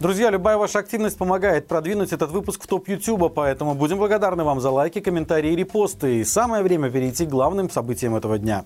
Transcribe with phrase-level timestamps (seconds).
[0.00, 4.58] Друзья, любая ваша активность помогает продвинуть этот выпуск в топ Ютуба, поэтому будем благодарны вам
[4.58, 6.20] за лайки, комментарии репосты.
[6.20, 8.64] И самое время перейти к главным событиям этого дня.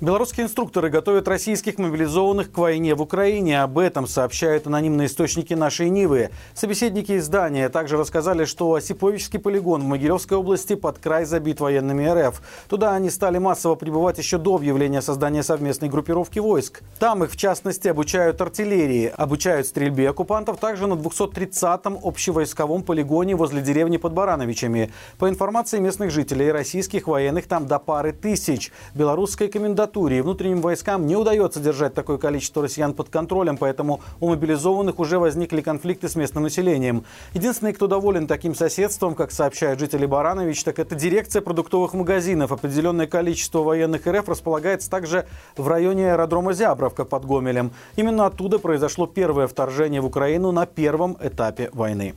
[0.00, 3.60] Белорусские инструкторы готовят российских мобилизованных к войне в Украине.
[3.60, 6.30] Об этом сообщают анонимные источники нашей Нивы.
[6.54, 12.40] Собеседники издания также рассказали, что Осиповичский полигон в Могилевской области под край забит военными РФ.
[12.70, 16.80] Туда они стали массово прибывать еще до объявления создания совместной группировки войск.
[16.98, 23.60] Там их, в частности, обучают артиллерии, обучают стрельбе оккупантов также на 230-м общевойсковом полигоне возле
[23.60, 24.92] деревни под Барановичами.
[25.18, 28.72] По информации местных жителей, российских военных там до пары тысяч.
[28.94, 34.00] Белорусская комендатура комендатуре и внутренним войскам не удается держать такое количество россиян под контролем, поэтому
[34.20, 37.04] у мобилизованных уже возникли конфликты с местным населением.
[37.34, 42.52] Единственный, кто доволен таким соседством, как сообщают жители Баранович, так это дирекция продуктовых магазинов.
[42.52, 45.26] Определенное количество военных РФ располагается также
[45.56, 47.72] в районе аэродрома Зябровка под Гомелем.
[47.96, 52.14] Именно оттуда произошло первое вторжение в Украину на первом этапе войны.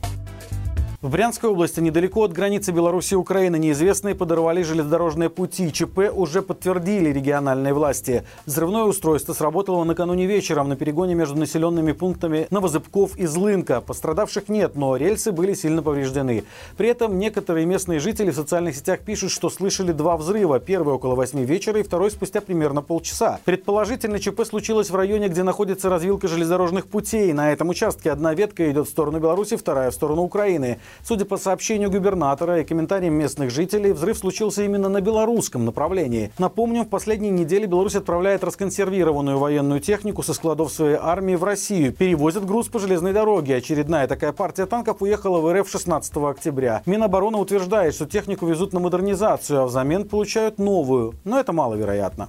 [1.04, 5.70] В Брянской области, недалеко от границы Беларуси и Украины, неизвестные подорвали железнодорожные пути.
[5.70, 8.24] ЧП уже подтвердили региональные власти.
[8.46, 13.82] Взрывное устройство сработало накануне вечером на перегоне между населенными пунктами Новозыбков и Злынка.
[13.82, 16.44] Пострадавших нет, но рельсы были сильно повреждены.
[16.78, 20.58] При этом некоторые местные жители в социальных сетях пишут, что слышали два взрыва.
[20.58, 23.40] Первый около 8 вечера и второй спустя примерно полчаса.
[23.44, 27.34] Предположительно, ЧП случилось в районе, где находится развилка железнодорожных путей.
[27.34, 30.78] На этом участке одна ветка идет в сторону Беларуси, вторая в сторону Украины.
[31.02, 36.30] Судя по сообщению губернатора и комментариям местных жителей, взрыв случился именно на белорусском направлении.
[36.38, 41.92] Напомним, в последние недели Беларусь отправляет расконсервированную военную технику со складов своей армии в Россию.
[41.92, 43.56] Перевозят груз по железной дороге.
[43.56, 46.82] Очередная такая партия танков уехала в РФ 16 октября.
[46.86, 51.14] Минобороны утверждает, что технику везут на модернизацию, а взамен получают новую.
[51.24, 52.28] Но это маловероятно.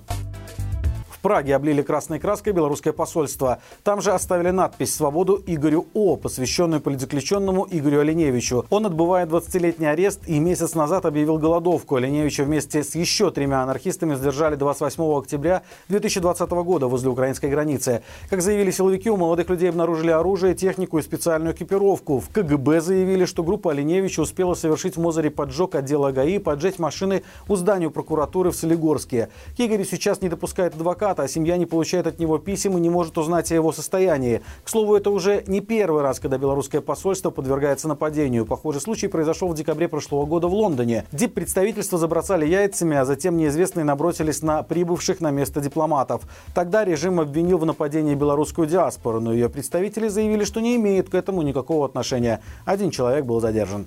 [1.25, 3.57] Праге облили красной краской белорусское посольство.
[3.83, 8.67] Там же оставили надпись «Свободу Игорю О», посвященную политзаключенному Игорю Оленевичу.
[8.69, 11.95] Он отбывает 20-летний арест и месяц назад объявил голодовку.
[11.95, 18.03] Оленевича вместе с еще тремя анархистами задержали 28 октября 2020 года возле украинской границы.
[18.29, 22.19] Как заявили силовики, у молодых людей обнаружили оружие, технику и специальную экипировку.
[22.19, 27.23] В КГБ заявили, что группа Оленевича успела совершить в Мозыре поджог отдела ГАИ, поджечь машины
[27.47, 29.29] у здания прокуратуры в Солигорске.
[29.57, 32.81] К Игорю сейчас не допускает адвокат брата, а семья не получает от него писем и
[32.81, 34.41] не может узнать о его состоянии.
[34.63, 38.45] К слову, это уже не первый раз, когда белорусское посольство подвергается нападению.
[38.45, 41.05] Похожий случай произошел в декабре прошлого года в Лондоне.
[41.11, 46.23] Дип-представительство забросали яйцами, а затем неизвестные набросились на прибывших на место дипломатов.
[46.53, 51.15] Тогда режим обвинил в нападении белорусскую диаспору, но ее представители заявили, что не имеют к
[51.15, 52.41] этому никакого отношения.
[52.65, 53.85] Один человек был задержан.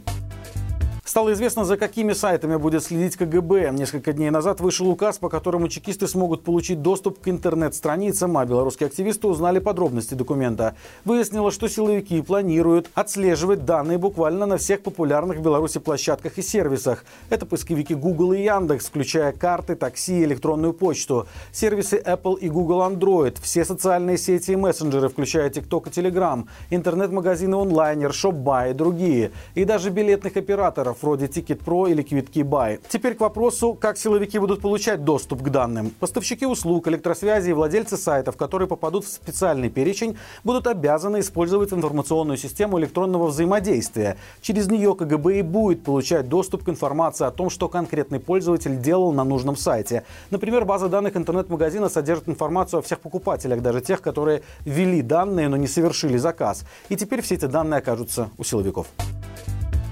[1.19, 3.73] Стало известно, за какими сайтами будет следить КГБ.
[3.73, 8.87] Несколько дней назад вышел указ, по которому чекисты смогут получить доступ к интернет-страницам, а белорусские
[8.87, 10.77] активисты узнали подробности документа.
[11.05, 17.05] Выяснилось, что силовики планируют отслеживать данные буквально на всех популярных в Беларуси площадках и сервисах.
[17.31, 23.39] Это поисковики Google и Яндекс, включая карты, такси электронную почту, сервисы Apple и Google Android,
[23.43, 29.65] все социальные сети и мессенджеры, включая TikTok и Telegram, интернет-магазины онлайнер, ShopBuy и другие, и
[29.65, 32.81] даже билетных операторов вроде Ticket Pro или Квитки Buy.
[32.87, 35.91] Теперь к вопросу, как силовики будут получать доступ к данным.
[35.99, 42.37] Поставщики услуг, электросвязи и владельцы сайтов, которые попадут в специальный перечень, будут обязаны использовать информационную
[42.37, 44.19] систему электронного взаимодействия.
[44.43, 49.13] Через нее КГБ и будет получать доступ к информации о том, что конкретный пользователь делал
[49.13, 50.05] на нужном сайте.
[50.31, 55.57] Например, база данных интернет-магазина содержит информацию о всех покупателях, даже тех, которые ввели данные, но
[55.57, 56.65] не совершили заказ.
[56.91, 58.89] И теперь все эти данные окажутся у силовиков.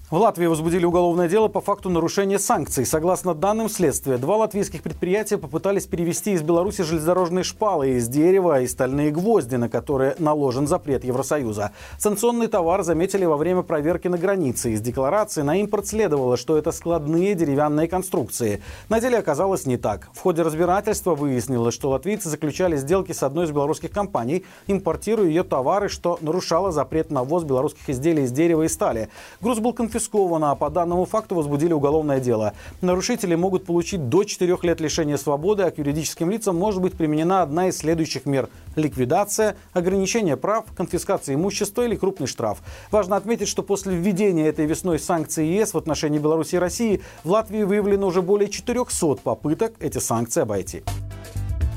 [0.08, 2.86] В Латвии возбудили уголовное дело по факту нарушения санкций.
[2.86, 8.68] Согласно данным следствия, два латвийских предприятия попытались перевести из Беларуси железнодорожные шпалы из дерева и
[8.68, 11.72] стальные гвозди, на которые наложен запрет Евросоюза.
[11.98, 14.74] Санкционный товар заметили во время проверки на границе.
[14.74, 18.62] Из декларации на импорт следовало, что это складные деревянные конструкции.
[18.88, 20.08] На деле оказалось не так.
[20.12, 25.42] В ходе разбирательства выяснилось, что латвийцы заключали сделки с одной из белорусских компаний, импортируя ее
[25.42, 29.08] товары, что нарушало запрет на ввоз белорусских изделий из дерева и стали.
[29.40, 32.52] Груз был конфискован конфисковано, а по данному факту возбудили уголовное дело.
[32.82, 37.42] Нарушители могут получить до 4 лет лишения свободы, а к юридическим лицам может быть применена
[37.42, 42.58] одна из следующих мер– ликвидация, ограничение прав, конфискация имущества или крупный штраф.
[42.90, 47.30] Важно отметить, что после введения этой весной санкций ЕС в отношении Беларуси и России в
[47.30, 50.82] Латвии выявлено уже более 400 попыток эти санкции обойти.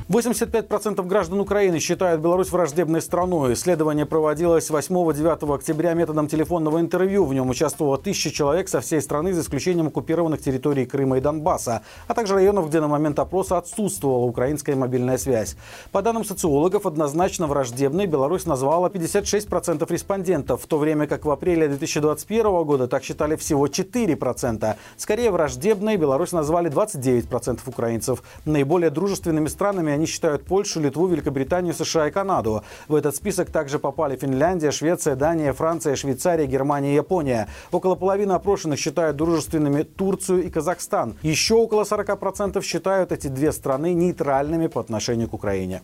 [0.09, 3.53] 85% граждан Украины считают Беларусь враждебной страной.
[3.53, 7.25] Исследование проводилось 8-9 октября методом телефонного интервью.
[7.25, 11.83] В нем участвовало тысяча человек со всей страны, за исключением оккупированных территорий Крыма и Донбасса,
[12.07, 15.55] а также районов, где на момент опроса отсутствовала украинская мобильная связь.
[15.91, 21.67] По данным социологов, однозначно враждебной Беларусь назвала 56% респондентов, в то время как в апреле
[21.67, 24.75] 2021 года так считали всего 4%.
[24.97, 28.23] Скорее враждебной Беларусь назвали 29% украинцев.
[28.45, 32.63] Наиболее дружественными странами они считают Польшу, Литву, Великобританию, США и Канаду.
[32.87, 37.49] В этот список также попали Финляндия, Швеция, Дания, Франция, Швейцария, Германия и Япония.
[37.71, 41.17] Около половины опрошенных считают дружественными Турцию и Казахстан.
[41.21, 45.81] Еще около 40% считают эти две страны нейтральными по отношению к Украине.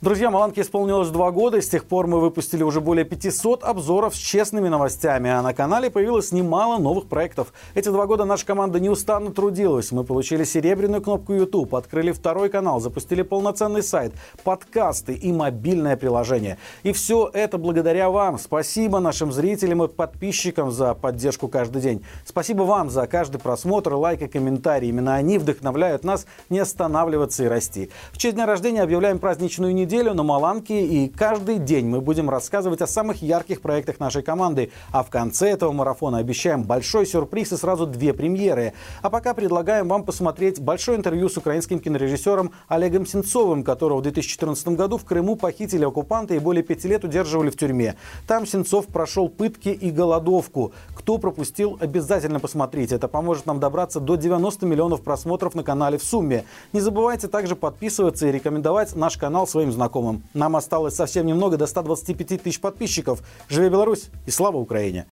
[0.00, 4.14] Друзья, Маланке исполнилось два года, и с тех пор мы выпустили уже более 500 обзоров
[4.14, 7.52] с честными новостями, а на канале появилось немало новых проектов.
[7.74, 9.90] Эти два года наша команда неустанно трудилась.
[9.90, 14.12] Мы получили серебряную кнопку YouTube, открыли второй канал, запустили полноценный сайт,
[14.44, 16.58] подкасты и мобильное приложение.
[16.84, 18.38] И все это благодаря вам.
[18.38, 22.04] Спасибо нашим зрителям и подписчикам за поддержку каждый день.
[22.24, 24.90] Спасибо вам за каждый просмотр, лайк и комментарий.
[24.90, 27.90] Именно они вдохновляют нас не останавливаться и расти.
[28.12, 32.28] В честь дня рождения объявляем праздничную неделю неделю на Маланке, и каждый день мы будем
[32.28, 34.70] рассказывать о самых ярких проектах нашей команды.
[34.92, 38.74] А в конце этого марафона обещаем большой сюрприз и сразу две премьеры.
[39.00, 44.68] А пока предлагаем вам посмотреть большое интервью с украинским кинорежиссером Олегом Сенцовым, которого в 2014
[44.68, 47.96] году в Крыму похитили оккупанты и более пяти лет удерживали в тюрьме.
[48.26, 50.72] Там Сенцов прошел пытки и голодовку.
[50.94, 52.96] Кто пропустил, обязательно посмотрите.
[52.96, 56.44] Это поможет нам добраться до 90 миллионов просмотров на канале в сумме.
[56.74, 60.24] Не забывайте также подписываться и рекомендовать наш канал своим знакомым.
[60.34, 63.22] Нам осталось совсем немного, до 125 тысяч подписчиков.
[63.48, 65.06] Живи Беларусь и слава Украине!